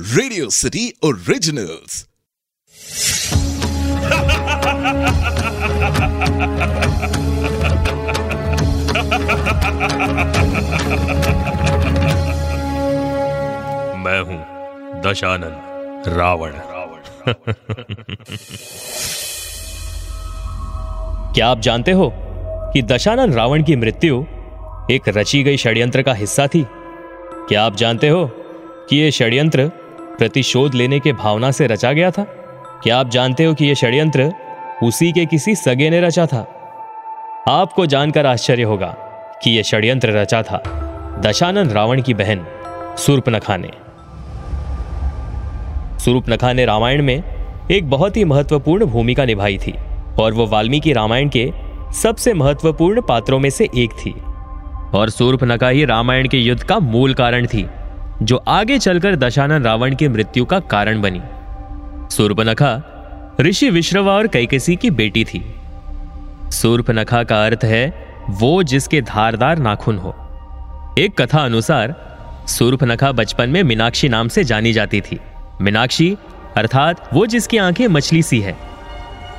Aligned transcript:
Radio 0.00 0.50
city 0.50 0.92
originals 1.04 2.08
मैं 13.96 14.20
हूँ 14.20 14.44
दशानंद 15.02 16.08
रावण। 16.08 16.50
रावण 16.50 17.00
क्या 21.34 21.48
आप 21.48 21.60
जानते 21.60 21.92
हो 21.92 22.12
कि 22.72 22.82
दशानंद 22.82 23.34
रावण 23.34 23.62
की 23.62 23.76
मृत्यु 23.76 24.24
एक 24.90 25.02
रची 25.08 25.42
गई 25.42 25.56
षड्यंत्र 25.56 26.02
का 26.02 26.14
हिस्सा 26.14 26.46
थी? 26.46 26.66
क्या 27.48 27.64
आप 27.64 27.76
जानते 27.76 28.08
हो 28.08 28.30
कि 28.90 28.96
यह 28.96 29.10
षड्यंत्र 29.10 29.79
प्रतिशोध 30.20 30.74
लेने 30.74 31.00
के 31.00 31.12
भावना 31.12 31.50
से 31.50 31.66
रचा 31.66 31.92
गया 31.92 32.10
था? 32.10 32.22
क्या 32.82 32.98
आप 32.98 33.08
जानते 33.08 33.44
हो 33.44 33.54
कि 33.54 33.66
यह 33.66 33.74
षड्यंत्र 33.74 34.32
उसी 34.82 35.12
के 35.12 35.26
किसी 35.26 35.54
सगे 35.54 35.90
ने 35.90 36.00
रचा 36.00 36.26
था? 36.26 36.40
आपको 37.48 37.86
जानकर 37.86 38.26
आश्चर्य 38.26 38.62
होगा 38.62 38.96
कि 39.44 39.50
यह 39.50 39.62
षड्यंत्र 39.62 40.10
रचा 40.10 40.42
था 40.42 40.62
दशानन 41.26 41.68
रावण 41.68 42.02
की 42.02 42.14
बहन 42.14 42.46
सूर्पनखा 42.98 43.56
ने 43.56 43.70
सूर्पनखा 45.98 46.52
ने 46.52 46.64
रामायण 46.64 47.02
में 47.02 47.22
एक 47.70 47.90
बहुत 47.90 48.16
ही 48.16 48.24
महत्वपूर्ण 48.24 48.84
भूमिका 48.84 49.24
निभाई 49.24 49.58
थी 49.58 49.74
और 50.20 50.32
वो 50.32 50.46
वाल्मीकि 50.46 50.92
रामायण 50.92 51.28
के 51.28 51.52
सबसे 51.94 52.34
महत्वपूर्ण 52.34 53.02
पात्रों 53.02 53.38
में 53.38 53.50
से 53.50 53.64
एक 53.64 53.90
थी। 53.90 54.14
और 54.98 55.10
सूर्पनखा 55.10 55.68
ही 55.68 55.84
रामायण 55.84 56.28
के 56.28 56.38
युद्ध 56.38 56.62
का 56.62 56.78
मूल 56.78 57.14
कारण 57.14 57.46
थी। 57.46 57.68
जो 58.22 58.36
आगे 58.36 58.78
चलकर 58.78 59.16
दशानन 59.16 59.62
रावण 59.62 59.94
की 59.94 60.08
मृत्यु 60.08 60.44
का 60.44 60.60
कारण 60.60 61.00
बनी। 61.00 61.20
सूर्पनखा 62.14 62.82
ऋषि 63.40 63.70
विश्रवा 63.70 64.12
और 64.12 64.26
कैकेसी 64.26 64.76
की 64.76 64.90
बेटी 64.90 65.24
थी। 65.24 65.54
सूर्पनखा 66.50 67.24
का 67.24 67.46
अर्थ 67.46 67.60
है, 67.64 68.08
वो 68.30 68.62
जिसके 68.62 69.02
धारदार 69.02 69.58
नाखून 69.58 69.98
हो। 69.98 70.14
एक 70.98 71.20
कथा 71.20 71.44
अनुसार, 71.44 72.16
सूर्पनखा 72.48 73.12
बचपन 73.12 73.50
में 73.50 73.62
मीनाक्षी 73.62 74.08
नाम 74.08 74.28
से 74.28 74.44
जानी 74.44 74.72
जाती 74.72 75.00
थी। 75.00 75.20
मीनाक्षी, 75.60 76.16
अर्थात 76.56 77.14
वो 77.14 77.26
जिसकी 77.26 77.58
आँखें 77.58 77.88
मछली 77.88 78.22
सी 78.22 78.40
है। 78.40 78.56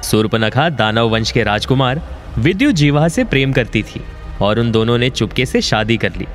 सूर्पनखा 0.04 0.70
दानव 0.70 1.10
वंश 1.10 1.32
के 1.32 1.44
राजकुमार 1.44 2.02
विद्युत 2.38 2.76
जीवा 2.76 3.08
से 3.08 3.24
प्रेम 3.24 3.54
करती 3.54 3.84
थी 3.84 4.02
और 4.42 4.60
उन 4.60 4.72
दोनों 4.72 4.98
ने 4.98 5.10
चुपके 5.10 5.46
से 5.46 5.62
शादी 5.62 5.98
कर 5.98 6.12
ली। 6.18 6.26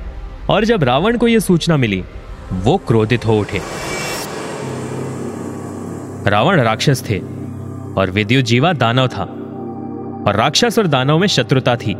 और 0.49 0.65
जब 0.65 0.83
रावण 0.83 1.17
को 1.17 1.27
यह 1.27 1.39
सूचना 1.39 1.77
मिली 1.77 2.03
वो 2.53 2.77
क्रोधित 2.77 3.25
हो 3.25 3.37
उठे। 3.39 3.61
रावण 6.29 6.59
राक्षस 6.61 7.03
थे 7.09 7.17
और 7.93 8.11
विद्युत 8.11 8.45
जीवा 8.45 8.73
दानव 8.73 9.07
था, 9.07 9.23
और 10.27 10.35
राक्षस 10.35 10.79
और 10.79 10.87
दानव 10.87 11.17
में 11.17 11.27
शत्रुता 11.27 11.75
थी। 11.75 11.95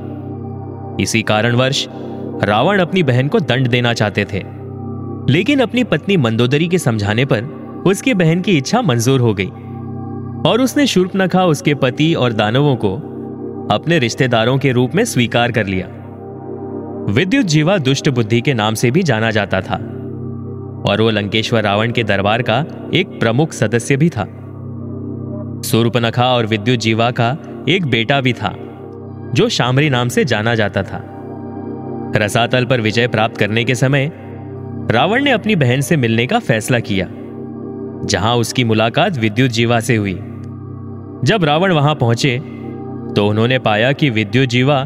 इसी 1.00 1.22
कारणवश 1.22 1.88
रावण 2.44 2.80
अपनी 2.80 3.04
बहन 3.04 3.28
को 3.28 3.40
दंड 3.40 3.68
देना 3.68 3.94
चाहते 3.94 4.26
थे, 4.26 4.44
लेकिन 5.30 5.60
अपनी 5.60 5.84
पत्नी 5.84 6.18
मंदोदरी 6.18 6.68
के 6.68 6.78
समझाने 6.78 7.26
पर 7.26 7.44
उसकी 7.88 8.14
बहन 8.14 8.42
की 8.42 8.58
इच्छा 8.58 8.82
मंजूर 8.82 9.20
हो 9.20 9.34
गई, 9.34 9.50
और 10.50 10.62
उसने 10.62 10.88
शूर्पनखा 10.88 11.46
उसके 11.46 11.76
पति 11.76 12.14
और 12.14 12.34
दानवों 12.34 12.76
को 12.76 12.96
अपने 13.72 14.00
रिश्तेदारों 14.00 14.58
के 14.58 14.72
रूप 14.72 14.96
में 14.96 15.06
स्वीकार 15.06 15.52
कर 15.52 15.66
लिया। 15.66 15.88
विद्युत 17.14 17.46
जीवा 17.46 17.78
दुष्ट 17.78 18.10
बुद्धि 18.10 18.42
के 18.42 18.54
नाम 18.54 18.74
से 18.74 18.92
भी 18.92 19.04
जाना 19.04 19.32
जाता 19.32 19.62
था। 19.62 19.80
और 20.88 21.02
वो 21.02 21.10
लंकेश्वर 21.10 21.64
रावण 21.64 21.92
के 21.92 22.04
दरबार 22.04 22.42
का 22.42 22.66
एक 22.94 23.20
प्रमुख 23.20 23.54
सदस्य 23.54 23.98
भी 23.98 24.10
था। 24.10 24.26
सूर्पनखा 25.62 26.28
और 26.28 26.46
विद्युत 26.46 26.80
जीवा 26.80 27.10
का 27.12 27.38
एक 27.70 27.86
बेटा 27.86 28.20
भी 28.22 28.34
था, 28.34 28.54
जो 29.34 29.50
शामरी 29.50 29.90
नाम 29.90 30.10
से 30.10 30.26
जाना 30.26 30.56
जाता 30.56 30.84
था। 30.84 31.04
रसातल 32.16 32.66
पर 32.66 32.82
विजय 32.82 33.08
प्राप्त 33.08 33.38
करने 33.38 33.64
के 33.64 33.76
समय 33.76 34.12
रावण 34.92 35.24
ने 35.24 35.32
अपनी 35.32 35.56
बहन 35.56 35.82
से 35.82 35.98
मिलने 35.98 36.28
का 36.28 36.40
फैसला 36.40 36.80
किया, 36.80 37.08
जहाँ 38.06 38.36
उसकी 38.36 38.64
मुलाकात 38.64 39.18
विद्युत 39.18 39.52
जीवा 39.52 39.80
से 39.80 39.96
हुई। 39.96 40.14
जब 41.24 41.44
रावण 41.44 41.72
वहाँ 41.72 41.96
पहुँचे 41.96 42.38
तो 43.16 43.28
उन्होंने 43.28 43.60
पाया 43.60 43.92
कि 43.92 44.10
विद्युत 44.10 44.50
जीवा 44.50 44.84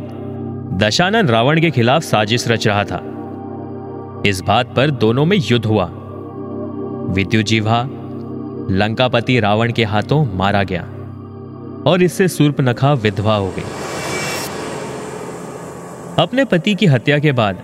दशानन 0.77 1.27
रावण 1.27 1.61
के 1.61 1.71
खिलाफ 1.71 2.03
साजिश 2.03 2.47
रच 2.47 2.67
रहा 2.67 2.83
था। 2.83 3.03
इस 4.25 4.41
बात 4.41 4.75
पर 4.75 4.91
दोनों 4.91 5.25
में 5.25 5.37
युद्ध 5.41 5.65
हुआ। 5.65 5.85
विद्युत 7.11 7.45
जीवा 7.45 7.87
लंकापति 8.71 9.39
रावण 9.39 9.71
के 9.71 9.83
हाथों 9.83 10.37
मारा 10.37 10.63
गया 10.63 10.81
और 11.91 12.03
इससे 12.03 12.27
सूर्पनखा 12.27 12.93
विधवा 12.93 13.35
हो 13.35 13.51
गई। 13.51 13.63
अपने 16.19 16.45
पति 16.45 16.75
की 16.75 16.85
हत्या 16.85 17.19
के 17.19 17.31
बाद, 17.31 17.63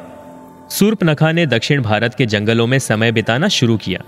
सूर्पनखा 0.69 1.31
ने 1.31 1.45
दक्षिण 1.45 1.81
भारत 1.81 2.13
के 2.13 2.25
जंगलों 2.25 2.67
में 2.67 2.79
समय 2.79 3.11
बिताना 3.11 3.47
शुरू 3.47 3.77
किया। 3.77 3.99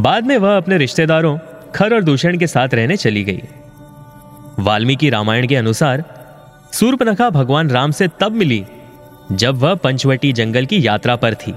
बाद 0.00 0.26
में 0.26 0.38
वह 0.38 0.56
अपने 0.56 0.78
रिश्तेदारों, 0.78 1.38
खर 1.74 1.94
और 1.94 2.02
दूषण 2.02 2.38
के 2.38 2.46
साथ 2.46 2.68
रहने 2.74 2.96
चली 2.96 3.24
गई। 3.24 3.42
वाल्मीकि 4.58 5.10
रामायण 5.10 5.46
के 5.46 5.56
अनुसार, 5.56 6.04
सूर्पनखा 6.72 7.30
भगवान 7.30 7.70
राम 7.70 7.90
से 7.90 8.08
तब 8.08 8.32
मिली 8.32 8.64
जब 9.32 9.56
वह 9.56 9.74
पंचवटी 9.74 10.32
जंगल 10.32 10.66
की 10.66 10.86
यात्रा 10.86 11.16
पर 11.16 11.34
थी। 11.34 11.54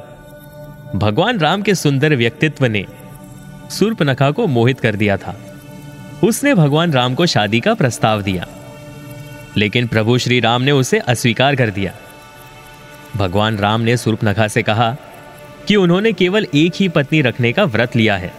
भगवान 0.95 1.39
राम 1.39 1.61
के 1.61 1.75
सुंदर 1.75 2.15
व्यक्तित्व 2.15 2.65
ने 2.65 2.85
सूर्पनखा 3.69 4.31
को 4.31 4.47
मोहित 4.47 4.79
कर 4.79 4.95
दिया 4.95 5.17
था। 5.17 5.59
उसने 6.23 6.53
भगवान 6.53 6.91
राम 6.91 7.15
को 7.15 7.25
शादी 7.25 7.59
का 7.59 7.73
प्रस्ताव 7.73 8.21
दिया। 8.21 8.47
लेकिन 9.57 9.87
प्रभु 9.87 10.17
श्री 10.17 10.39
राम 10.39 10.61
ने 10.61 10.71
उसे 10.71 10.99
अस्वीकार 10.99 11.55
कर 11.55 11.69
दिया। 11.69 11.93
भगवान 13.15 13.57
राम 13.57 13.81
ने 13.81 13.97
सूर्पनखा 13.97 14.47
से 14.47 14.63
कहा 14.63 14.95
कि 15.67 15.75
उन्होंने 15.75 16.13
केवल 16.13 16.47
एक 16.55 16.73
ही 16.75 16.89
पत्नी 16.89 17.21
रखने 17.21 17.53
का 17.53 17.63
व्रत 17.63 17.95
लिया 17.95 18.17
है 18.17 18.33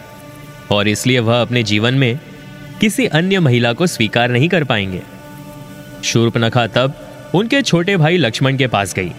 और 0.71 0.87
इसलिए 0.87 1.19
वह 1.19 1.41
अपने 1.41 1.63
जीवन 1.63 1.93
में 1.93 2.19
किसी 2.81 3.05
अन्य 3.05 3.39
महिला 3.39 3.73
को 3.73 3.87
स्वीकार 3.87 4.29
नहीं 4.29 4.49
कर 4.49 4.63
पाएँगे। 4.63 5.01
शूर्पनखा 6.03 6.67
तब 6.67 6.93
उनके 7.35 7.61
छोटे 7.61 7.97
भाई 7.97 8.17
लक्ष्मण 8.17 8.57
के 8.57 8.67
पास 8.67 8.93
गई। 8.93 9.11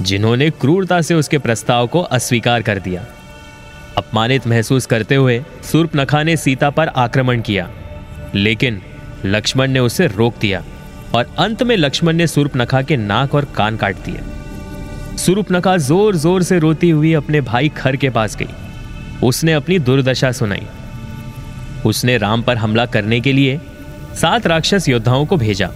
जिन्होंने 0.00 0.50
क्रूरता 0.50 1.00
से 1.00 1.14
उसके 1.14 1.38
प्रस्ताव 1.38 1.86
को 1.86 2.00
अस्वीकार 2.00 2.62
कर 2.62 2.78
दिया। 2.78 3.04
अपमानित 3.98 4.46
महसूस 4.46 4.86
करते 4.86 5.14
हुए 5.14 5.42
सूर्पनखा 5.62 6.22
ने 6.22 6.36
सीता 6.36 6.70
पर 6.70 6.88
आक्रमण 6.88 7.40
किया, 7.40 7.68
लेकिन 8.34 8.80
लक्ष्मण 9.24 9.70
ने 9.70 9.80
उसे 9.80 10.06
रोक 10.06 10.38
दिया 10.40 10.62
और 11.14 11.34
अंत 11.38 11.62
में 11.62 11.76
लक्ष्मण 11.76 12.16
ने 12.16 12.26
सूर्पनखा 12.26 12.82
के 12.82 12.96
नाक 12.96 13.34
और 13.34 13.44
कान 13.56 13.76
काट 13.76 13.96
दिए। 13.96 14.20
सूर्पनखा 15.16 15.76
ज़ोर 15.78 16.16
ज़ोर 16.16 16.42
से 16.42 16.58
रोती 16.58 16.90
हुई 16.90 17.12
अपने 17.12 17.40
भाई 17.42 17.68
खर 17.68 17.96
के 17.96 18.10
पास 18.10 18.36
गई। 18.36 18.48
उसने 19.22 19.52
अपनी 19.52 19.78
दुर्दशा 19.78 20.32
सुनाई। 20.32 20.66
उसने 21.86 22.16
राम 22.18 22.42
पर 22.42 22.56
हमला 22.56 22.86
करने 22.86 23.20
के 23.20 23.32
लिए 23.32 23.60
सात 24.14 24.46
राक्षस 24.46 24.88
योद्धाओं 24.88 25.26
को 25.26 25.36
भेजा। 25.36 25.70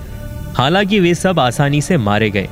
हालाँकि 0.55 1.01
वे 1.01 1.15
सब 1.15 1.41
आसानी 1.41 1.81
से 1.81 1.97
मारे 1.97 2.31
गए। 2.31 2.49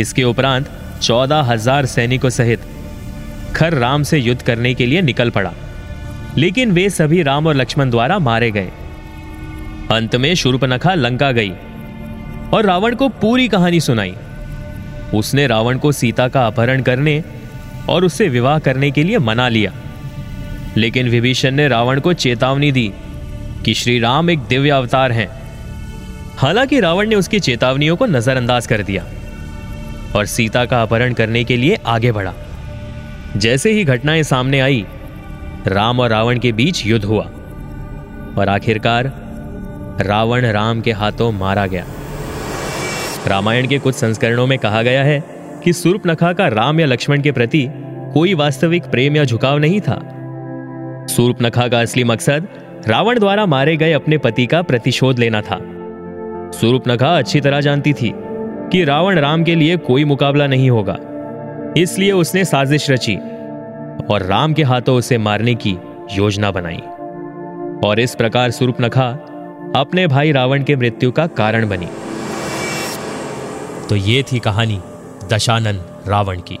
इसके 0.00 0.24
उपरांत 0.24 0.70
चौदह 1.02 1.40
हज़ार 1.42 1.86
सैनिकों 1.86 2.30
सहित 2.30 2.60
खर 3.56 3.74
राम 3.74 4.02
से 4.02 4.18
युद्ध 4.18 4.40
करने 4.42 4.74
के 4.74 4.86
लिए 4.86 5.02
निकल 5.02 5.30
पड़ा। 5.30 5.52
लेकिन 6.38 6.72
वे 6.72 6.88
सभी 6.90 7.22
राम 7.22 7.46
और 7.46 7.54
लक्ष्मण 7.54 7.90
द्वारा 7.90 8.18
मारे 8.18 8.50
गए। 8.50 8.70
अंत 9.90 10.16
में 10.16 10.34
शूर्पनखा 10.34 10.94
लंका 10.94 11.30
गई 11.32 11.52
और 12.52 12.66
रावण 12.66 12.94
को 12.94 13.08
पूरी 13.08 13.48
कहानी 13.48 13.80
सुनाई। 13.80 14.14
उसने 15.14 15.46
रावण 15.46 15.78
को 15.78 15.92
सीता 15.92 16.28
का 16.28 16.46
अपहरण 16.46 16.82
करने 16.82 17.22
और 17.88 18.04
उससे 18.04 18.28
विवाह 18.28 18.58
करने 18.58 18.90
के 18.90 19.02
लिए 19.04 19.18
मना 19.18 19.48
लिया। 19.48 19.72
लेकिन 20.76 21.08
विभीषण 21.08 21.50
ने 21.50 21.68
रावण 21.68 22.00
को 22.00 22.12
चेतावनी 22.12 22.72
दी 22.72 22.90
कि 23.64 23.74
श्री 23.74 23.98
राम 23.98 24.30
एक 24.30 24.38
दिव्य 24.38 24.70
अवतार 24.70 25.12
हैं। 25.12 25.28
हालाँकि 26.38 26.80
रावण 26.80 27.08
ने 27.08 27.14
उसकी 27.14 27.40
चेतावनियों 27.40 27.96
को 27.96 28.06
नजरअंदाज 28.06 28.66
कर 28.66 28.82
दिया। 28.82 29.04
और 30.16 30.26
सीता 30.26 30.64
का 30.64 30.82
अपहरण 30.82 31.12
करने 31.12 31.44
के 31.44 31.56
लिए 31.56 31.78
आगे 31.86 32.12
बढ़ा। 32.12 32.34
जैसे 33.36 33.70
ही 33.70 33.84
घटनाएँ 33.84 34.22
सामने 34.22 34.60
आई, 34.60 34.86
राम 35.66 36.00
और 36.00 36.10
रावण 36.10 36.38
के 36.38 36.52
बीच 36.52 36.86
युद्ध 36.86 37.04
हुआ 37.04 37.24
और 38.38 38.48
आखिरकार 38.48 39.12
रावण 40.00 40.46
राम 40.46 40.80
के 40.80 40.92
हाथों 40.92 41.32
मारा 41.32 41.66
गया। 41.66 41.84
रामायण 43.26 43.66
के 43.66 43.78
कुछ 43.78 43.94
संस्करणों 43.94 44.46
में 44.46 44.58
कहा 44.58 44.82
गया 44.82 45.04
है 45.04 45.22
कि 45.64 45.72
सूर्पनखा 45.72 46.32
का 46.32 46.48
राम 46.48 46.80
या 46.80 46.86
लक्ष्मण 46.86 47.22
के 47.22 47.32
प्रति 47.32 47.68
कोई 48.14 48.34
वास्तविक 48.34 48.84
प्रेम 48.84 49.16
या 49.16 49.24
झुकाव 49.24 49.58
नहीं 49.58 49.80
था। 49.80 49.98
सूर्पनखा 51.06 51.68
का 51.68 51.80
असली 51.80 52.04
मकसद 52.04 52.48
रावण 52.88 53.18
द्वारा 53.18 53.46
मारे 53.46 53.76
गए 53.76 53.92
अपने 53.92 54.18
पति 54.18 54.46
का 54.46 54.62
प्रतिशोध 54.62 55.18
लेना 55.18 55.40
था। 55.40 55.58
सूर्पनखा 56.60 57.18
अच्छी 57.18 57.40
तरह 57.40 57.60
जानती 57.60 57.92
थी 57.92 58.12
कि 58.72 58.84
रावण 58.84 59.18
राम 59.18 59.44
के 59.44 59.54
लिए 59.54 59.76
कोई 59.76 60.04
मुकाबला 60.04 60.46
नहीं 60.46 60.70
होगा। 60.70 60.96
इसलिए 61.76 62.12
उसने 62.12 62.44
साजिश 62.44 62.90
रची 62.90 63.16
और 64.10 64.22
राम 64.22 64.52
के 64.52 64.62
हाथों 64.62 64.96
उसे 64.96 65.18
मारने 65.18 65.54
की 65.54 65.76
योजना 66.12 66.50
बनाई। 66.50 66.82
और 67.84 68.00
इस 68.00 68.14
प्रकार 68.14 68.50
सूर्पनखा 68.50 69.08
अपने 69.76 70.06
भाई 70.06 70.32
रावण 70.32 70.62
के 70.64 70.76
मृत्यु 70.76 71.12
का 71.12 71.26
कारण 71.26 71.68
बनी। 71.68 71.88
तो 73.88 73.96
ये 73.96 74.22
थी 74.22 74.38
कहानी 74.38 74.80
दशानन 75.32 75.80
रावण 76.08 76.40
की। 76.40 76.58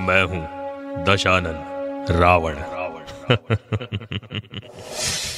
मैं 0.00 0.22
हूँ 0.24 0.53
दशानन 1.02 1.56
रावण। 2.10 2.54
रावण 2.54 3.28